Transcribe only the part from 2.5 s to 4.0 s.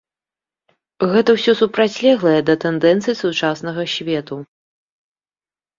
тэндэнцый сучаснага